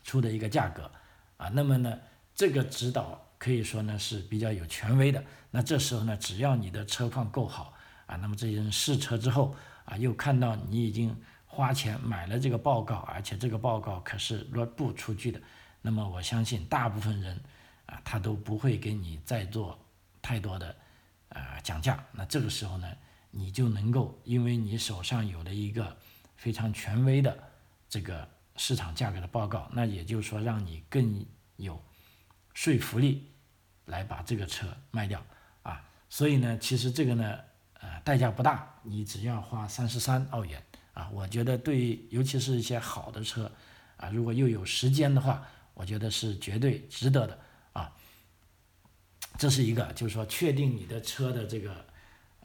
[0.01, 0.89] 出的一个价格
[1.35, 1.99] 啊，那么呢，
[2.33, 5.21] 这个指导可以说呢是比较有权威的。
[5.51, 7.73] 那这时候呢，只要你的车况够好
[8.05, 9.53] 啊，那么这些人试车之后
[9.83, 11.13] 啊，又看到你已经
[11.45, 15.41] 花钱买了这个报告，而且这个报告可是 Red Bull 出具的，
[15.81, 17.37] 那么我相信大部分人
[17.87, 19.77] 啊，他都不会给你再做
[20.21, 20.75] 太多的
[21.29, 22.01] 呃讲价。
[22.13, 22.87] 那这个时候呢？
[23.35, 25.97] 你就能够，因为你手上有了一个
[26.35, 27.35] 非常权威的
[27.89, 31.25] 这个市场价格的报告，那也就是说，让你更
[31.55, 31.81] 有
[32.53, 33.32] 说服力
[33.85, 35.23] 来把这个车卖掉
[35.63, 35.81] 啊。
[36.09, 37.39] 所以呢，其实这个呢，
[37.79, 40.61] 呃，代价不大，你只要花三十三澳元
[40.93, 41.09] 啊。
[41.11, 43.51] 我觉得对，尤其是一些好的车
[43.97, 47.39] 啊，如果又有时间的话，我觉得是绝对值得的
[47.73, 47.91] 啊。
[49.37, 51.85] 这是一个，就是说确定你的车的这个。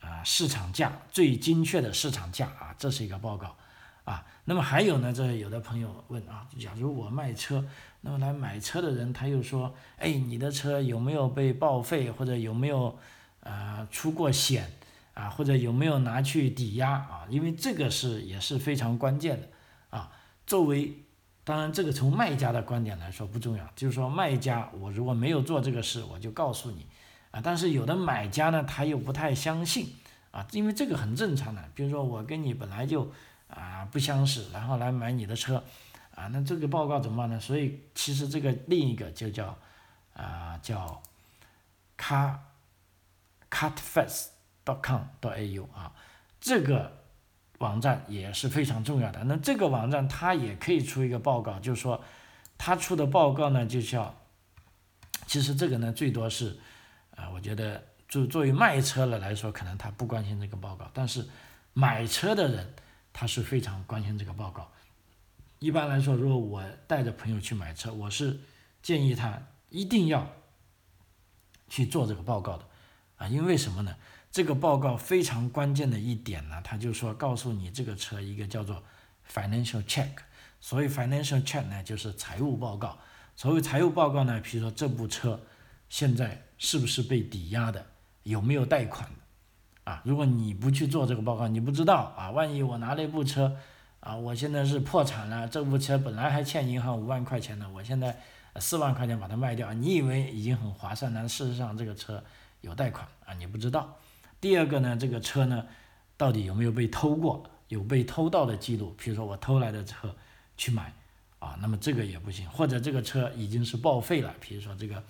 [0.01, 3.59] 啊，市场价最精确的市场价啊，这是一个报告
[4.09, 4.25] 啊。
[4.45, 7.63] 那么还有呢，这有的朋友问啊，假如我卖车，
[8.01, 12.99] 那么来买车的人他又说，哎，你的车有没有被报废，或者有没有
[13.41, 14.71] 呃出过险
[15.13, 17.27] 啊，或者有没有拿去抵押啊？
[17.29, 19.49] 因为这个是也是非常关键的
[19.91, 20.11] 啊。
[20.47, 20.95] 作为
[21.45, 26.87] 当然这个从卖家的观点来说不重要，就是说卖家我如果没有做这个事，我就告诉你。
[27.31, 29.93] 啊，但是有的买家呢，他又不太相信
[30.31, 31.63] 啊，因为这个很正常的。
[31.75, 33.13] 比如说我跟你本来就
[33.49, 35.65] 啊不相识，然后来买你的车，
[36.15, 37.41] 啊，那这个报告怎么办呢？
[37.41, 39.59] 所以其实这个另一个就叫
[40.15, 41.03] 啊叫
[41.97, 42.37] car
[43.51, 45.93] cartfest.com.au 啊，
[46.41, 46.99] 这个
[47.59, 49.25] 网站也是非常重要的。
[49.25, 52.05] 那这个网站它也可以出一个报告，就是说
[52.57, 54.15] 它出的报告呢，就叫
[55.27, 56.59] 其实这个呢最多是。
[57.17, 61.27] 啊，我觉得作作为卖车的来说，可能他不关心这个报告，但是
[61.73, 62.75] 买车的人
[63.19, 64.71] 他是非常关心这个报告。
[65.59, 68.39] 一般来说，如果我带着朋友去买车，我是
[68.81, 70.25] 建议他一定要
[71.69, 72.65] 去做这个报告的，
[73.17, 73.97] 啊，因为什么呢？
[74.31, 78.81] 这个报告非常关键的一点呢，他就说告诉你这个车一个叫做
[79.29, 80.11] financial check，
[80.61, 82.97] 所以 financial check 呢就是财务报告。
[83.35, 85.45] 所谓财务报告呢，比如说这部车
[85.89, 87.85] 现在是不是被抵押的，
[88.23, 89.11] 有没有贷款，
[89.89, 93.57] 啊，如果你不去做这个报告，你不知道啊，万一我拿了一部车。
[94.01, 98.17] 啊，我现在是破产了，这部车本来还欠银行五万块钱呢，我现在
[98.61, 102.23] 四万块钱把它卖掉，你以为已经很划算但事实上这个车
[102.61, 103.97] 有贷款啊，你不知道。
[104.41, 105.67] 第二个呢，这个车呢，
[106.17, 108.95] 到底有没有被偷过，有被偷盗的记录？
[108.97, 110.15] 比如说我偷来的车
[110.57, 110.93] 去买，
[111.41, 112.49] 啊，那么这个也不行。
[112.49, 115.03] 或者这个车已经是报废了，比如说这个，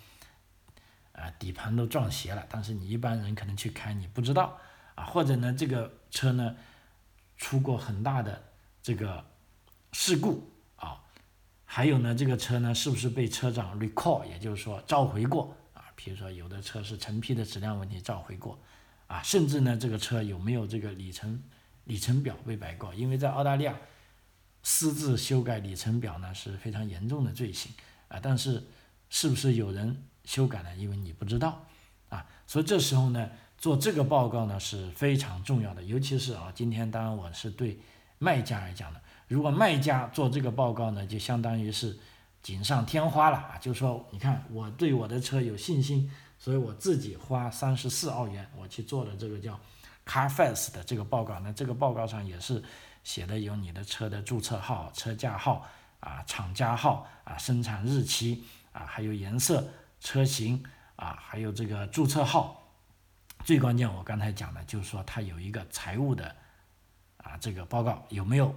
[1.12, 4.58] 啊，底盘都撞斜了，但是你一般人可能去开你不知道，
[4.98, 6.56] 啊，或者呢，这个车呢，
[7.36, 8.42] 出过很大的。
[8.80, 9.22] 这个
[9.92, 11.02] 事故啊，
[11.66, 15.84] 还有呢，这个车呢是不是被车长 recall，也就是说召回过啊？
[15.94, 18.58] 比如说有的车是成批的质量问题召回过
[19.06, 21.42] 啊，甚至呢这个车有没有这个里程
[21.84, 22.94] 里程表被改过？
[22.94, 23.76] 因为在澳大利亚
[24.62, 27.70] 私自修改里程表呢是非常严重的罪行
[28.06, 28.18] 啊。
[28.22, 28.64] 但是
[29.10, 30.74] 是不是有人修改呢？
[30.76, 31.66] 因为你不知道
[32.08, 37.78] 啊，所以这时候呢做这个报告呢是非常重要的，尤其是啊今天当然我是对。
[38.20, 41.96] 卖家来讲的，如果卖家做这个报告呢，就相当于是
[42.42, 43.56] 锦上添花了啊！
[43.60, 49.56] 就说，你看我对我的车有信心，所以我自己花三十四澳元，我去做了这个叫
[50.04, 51.38] Carfax 的这个报告。
[51.38, 52.60] 那这个报告上也是
[53.04, 55.64] 写的有你的车的注册号、车架号
[56.00, 58.42] 啊、厂家号啊、生产日期
[58.72, 59.64] 啊，还有颜色、
[60.00, 60.60] 车型
[60.96, 62.57] 啊，还有这个注册号。
[63.44, 66.34] 最关键，我刚才讲的就是说它有一个财务的。
[67.18, 68.54] 啊，这个报告有没有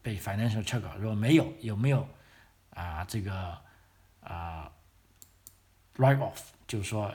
[0.00, 0.80] 被 financial check？
[0.96, 2.06] 如果没有，有没有
[2.70, 3.58] 啊这个
[4.20, 4.72] 啊
[5.96, 6.38] write off？
[6.66, 7.12] 就是说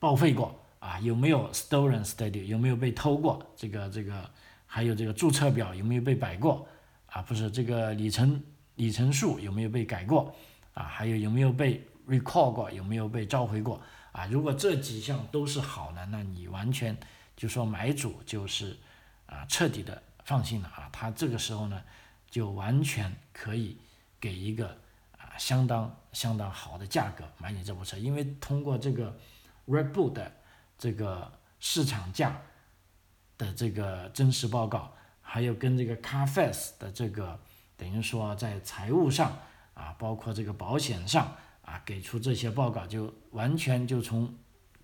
[0.00, 0.98] 报废过啊？
[1.00, 2.44] 有没有 stolen study？
[2.44, 3.46] 有没有被偷过？
[3.54, 4.28] 这个这个
[4.66, 6.66] 还有这个注册表有没有被改过？
[7.06, 8.42] 啊，不是这个里程
[8.76, 10.34] 里程数有没有被改过？
[10.72, 12.70] 啊，还有有没有被 recall 过？
[12.70, 13.80] 有没有被召回过？
[14.14, 16.96] 啊，如果这几项都是好的，那你完全
[17.36, 18.78] 就说买主就是。
[19.26, 20.88] 啊，彻底的放心了啊！
[20.92, 21.82] 他这个时候呢，
[22.30, 23.78] 就完全可以
[24.20, 24.68] 给一个
[25.16, 29.18] 啊相当相当好的价格买你这部车，因为通过这个
[29.66, 30.30] Red Bull 的
[30.78, 32.42] 这个市场价
[33.38, 37.40] 的这个真实报告，还有跟这个 Carfax 的这个
[37.78, 39.38] 等于说在财务上
[39.72, 41.34] 啊，包括这个保险上
[41.84, 44.34] 给出这些报告，就完全就从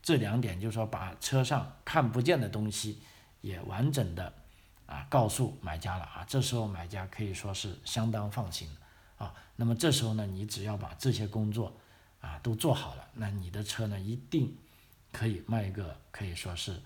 [0.03, 3.03] 这两点，就说把车上看不见的东西。
[3.43, 4.31] 也完整的
[4.85, 8.69] 啊告诉买家了啊，这时候买家可以说是相当放心
[9.17, 9.35] 啊。
[9.57, 11.75] 那么这时候呢，你只要把这些工作
[12.21, 14.55] 啊都做好了，那你的车呢一定
[15.11, 16.79] 可以卖一个可以说是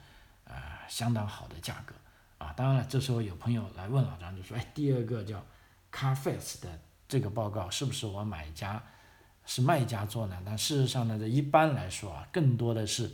[0.45, 1.93] 啊相当好的价格
[2.39, 2.53] 啊。
[2.53, 5.45] 当然了，这时候有朋友来问老张，就说：“哎，第二个叫
[5.91, 8.81] Carfax 的这个报告是不是我买家
[9.47, 13.13] 是卖家做呢？”但事实上呢，这一般来说啊，更多的是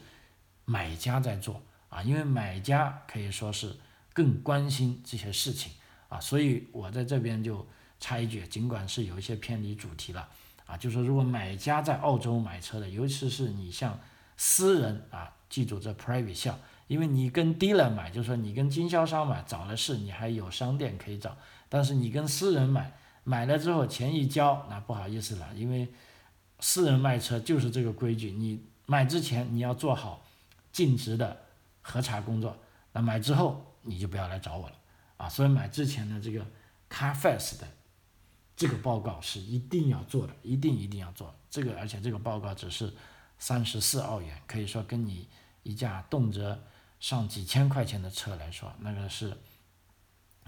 [0.64, 1.62] 买家在做。
[1.90, 3.76] 啊，因为买家可以说是
[4.12, 5.72] 更关心这些事情
[6.08, 7.66] 啊，所以我在这边就
[7.98, 10.28] 插一句，尽管是有一些偏离主题了
[10.66, 13.98] 啊，就说如果买家在澳洲买车的，尤其是你像
[14.36, 21.36] 私人啊，记住这 private 项，因为你跟 dealer 买，就是说你跟经销商买，找了是你还有商店可以找，
[21.68, 22.92] 但是你跟私人买，
[23.24, 25.88] 买了之后钱一交，那不好意思了，因为
[26.60, 30.24] 私人卖车就是这个规矩，你买之前你要做好
[30.72, 31.44] 尽职的。
[31.82, 32.54] 核查工作，
[32.92, 34.76] 那买之后你就不要来找我了
[35.16, 35.26] 啊！
[35.26, 36.46] 所以买之前的这个
[36.90, 37.66] Carfax 的
[38.54, 42.92] 这个报告是一定要做的，一定一定要做这个，而且这个报告只是
[43.38, 45.26] 三十四澳元，可以说跟你
[45.62, 46.56] 一架动辄
[47.00, 49.34] 上几千块钱的车来说，那个是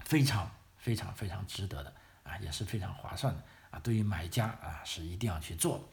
[0.05, 3.79] 非常非常非常值得的啊，也是非常划算的啊！
[3.79, 5.83] 对于买家啊，是一定要去做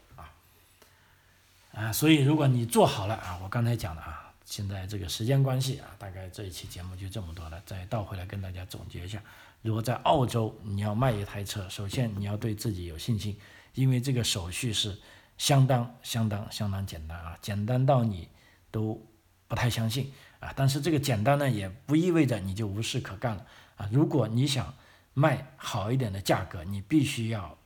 [1.72, 1.92] 啊！
[1.92, 4.26] 所以如果你做好了啊，我刚才讲的啊。
[4.44, 7.62] 现在这个时间关系啊，大概这一期节目就这么多了。
[7.64, 9.22] 再倒回来跟大家总结一下：
[9.62, 13.38] 如果在澳洲你要卖一台车，首先你要对自己有信心，
[13.74, 14.98] 因为这个手续是
[15.38, 18.28] 相当相当相当简单啊，简单到你
[18.72, 19.00] 都
[19.46, 20.52] 不太相信啊。
[20.56, 23.46] 但是这个简单呢，也不意味着你就无事可干了
[23.76, 23.88] 啊。
[23.92, 24.74] 如果你想
[25.14, 27.56] 卖好一点的价格，你必须要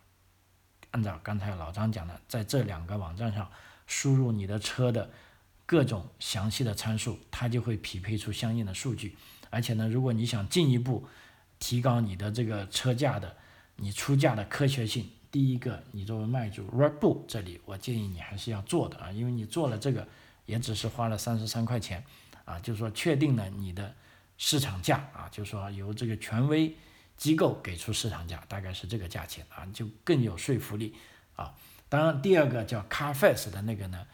[0.90, 3.50] 按照刚才老张讲的，在这两个网站上
[3.86, 5.10] 输入你的车的。
[5.66, 9.16] 各种详细的参数，它就会匹配出相应的数据。
[9.48, 11.06] 而且呢，如果你想进一步
[11.58, 13.34] 提高你的这个车价的
[13.76, 15.10] 你出价的科学性。
[15.30, 20.06] 第一个，你作为卖主 r e b o 这里我建议你还是要做的啊，因为你做了这个
[20.46, 22.04] 也只是花了三十三块钱
[22.44, 23.92] 啊，就是说确定了你的
[24.36, 26.72] 市场价啊，就是说由这个权威
[27.16, 30.94] 机构给出市场价，大概是这个价钱啊，就更有说服力
[31.34, 31.52] 啊。
[31.88, 34.06] 当然，第二个叫 CarFax 的那个呢，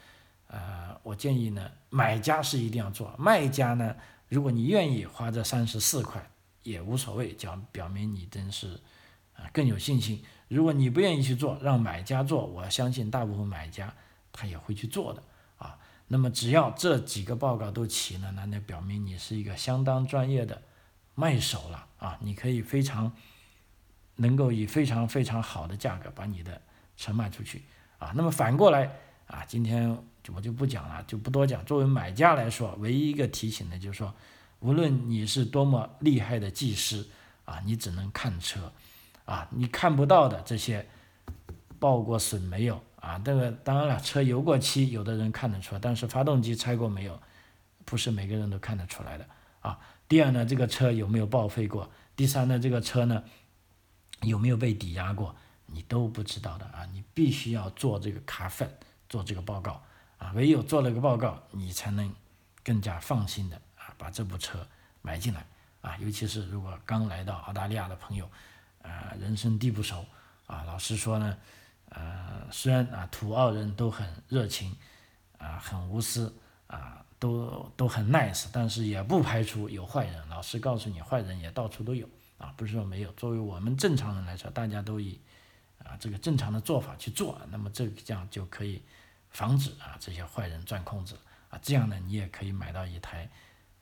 [0.49, 3.97] 呃，我建议呢，买家是一定要做，卖家呢，
[4.29, 6.31] 如果你愿意花这三十四块
[6.63, 8.81] 也无所谓，讲表明你真是
[9.35, 10.23] 啊更有信心。
[10.49, 13.95] 如果你不愿意去做，让买家做，我相信大部分买家
[14.33, 15.23] 他也会去做的
[15.59, 15.79] 啊。
[16.09, 20.61] 那么只要这几个报告都齐了，那那表明你是一个相当专业的
[21.15, 22.19] 卖手了啊。
[22.21, 23.13] 你可以非常
[24.17, 26.61] 能够以非常非常好的价格把你的
[27.01, 27.63] 车卖出去
[27.99, 28.13] 啊。
[28.15, 28.91] 那么反过来
[29.27, 29.97] 啊，今天
[30.29, 31.65] 我就不讲了，就不多讲。
[31.65, 34.15] 作为买家来说，唯一一个提醒的就是说，
[34.61, 37.07] 无论你是多么厉害的技师
[37.47, 38.71] 啊，你只能看车。
[39.25, 40.85] 啊，你看不到的这些
[41.79, 43.17] 报过损没有啊？
[43.25, 47.21] 这个当然了，车油过漆，有的人看得出来，但是发动机拆过没有，
[47.85, 49.25] 不是每个人都看得出来的
[49.61, 49.79] 啊。
[50.09, 51.89] 第二呢，这个车有没有报废过？
[52.17, 53.23] 第三呢，这个车呢
[54.23, 55.37] 有没有被抵押过？
[55.73, 56.87] 你都不知道的啊。
[56.93, 58.71] 你必须要做这个卡粉，
[59.09, 59.83] 做这个报告
[60.19, 60.33] 啊。
[60.35, 62.15] 唯有做了个报告，你才能
[62.63, 64.67] 更加放心的啊把这部车
[65.03, 65.47] 买进来
[65.81, 65.97] 啊。
[65.99, 68.29] 尤其是如果刚来到澳大利亚的朋友。
[68.83, 70.07] 啊，人生地不熟，
[70.47, 71.37] 啊，老实说呢，
[71.91, 74.75] 呃，虽然啊，土澳人都很热情，
[75.37, 76.35] 啊，很无私，
[76.67, 80.29] 啊，都都很 nice，但是也不排除有坏人。
[80.31, 82.09] 老实告诉你，坏人也到处都有，
[82.39, 83.13] 啊，不是说没有。
[83.13, 85.21] 作为我们正常人来说，大家都以
[85.85, 88.83] 啊这个正常的做法去做，那么这个这样就可以
[89.31, 91.17] 防止啊这些坏人钻空子，
[91.49, 93.29] 啊，这样呢，你也可以买到一台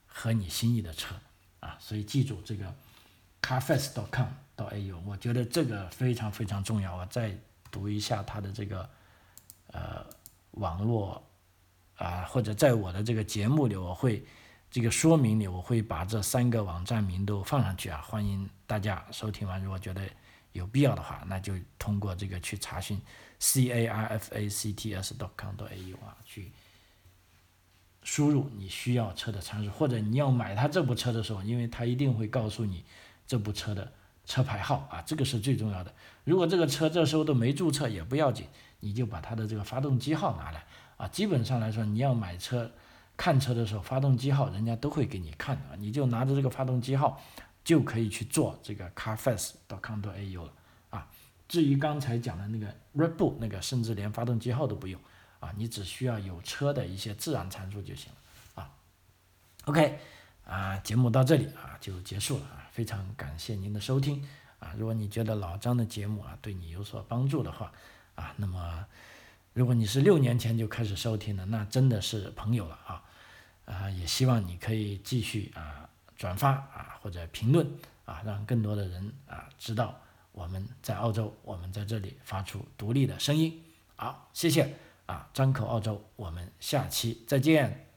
[0.07, 1.15] 合你心意的车，
[1.61, 2.75] 啊，所以记住这个
[3.43, 4.29] carfest.com。
[4.59, 6.97] 到 A U，我觉得这个非常非常重要。
[6.97, 7.33] 我再
[7.71, 8.91] 读一下它的这个
[9.69, 10.05] 呃
[10.51, 11.23] 网络
[11.97, 14.27] 啊，或者在我的这个节目里，我会
[14.69, 18.01] 这个说明里，我会把这三个网站名都放上去啊。
[18.01, 20.03] 欢迎大家收听完，如果觉得
[20.59, 23.01] 有必要的话，那就通过这个去查询
[23.39, 26.53] C A R F A C T S dot com dot A U 啊，去
[28.03, 32.85] 输入你需要车的参数，或者你要买它这部车的时候，因为它一定会告诉你
[33.27, 33.91] 这部车的。
[34.31, 35.95] 车牌号啊，这个是最重要的。
[36.23, 38.47] 如果这个车这时候都没注册也不要紧，
[38.81, 40.67] 你就把它的这个发动机号拿来
[40.99, 41.09] 啊。
[41.09, 42.71] 基本上来说，你要买车
[43.17, 47.19] 看车的时候，发动机号人家都会给你看的，你就拿着这个发动机号
[47.69, 50.53] 就可以去做这个 carfax.com.au 了
[50.89, 51.07] 啊。
[51.47, 52.67] 至于刚才讲的那个
[52.97, 54.99] Red Bull 那个，甚至连发动机号都不用
[55.39, 58.71] 啊，你只需要有车的一些自然参数就行了啊。
[59.67, 59.99] OK
[60.47, 62.67] 啊，节目到这里啊就结束了啊。
[62.73, 64.27] 非常感谢您的收听
[64.61, 64.75] 啊！
[64.79, 67.71] 如果你觉得老张的节目啊对你有所帮助的话
[68.15, 68.87] 啊，那么
[69.53, 73.05] 如果你是六年前就开始收听的，那真的是朋友了啊！
[73.67, 75.88] 啊，也希望你可以继续啊
[76.19, 77.67] 转发啊或者评论
[78.05, 79.99] 啊，让更多的人啊知道
[80.33, 83.65] 我们在澳洲，我们在这里发出独立的声音。
[83.97, 84.75] 好，谢谢
[85.07, 85.31] 啊！
[85.33, 87.88] 张口澳洲，我们下期再见。